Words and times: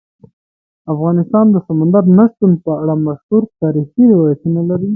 افغانستان 0.93 1.45
د 1.51 1.55
سمندر 1.67 2.03
نه 2.17 2.25
شتون 2.31 2.51
په 2.63 2.71
اړه 2.81 2.95
مشهور 3.07 3.43
تاریخی 3.61 4.03
روایتونه 4.13 4.61
لري. 4.69 4.89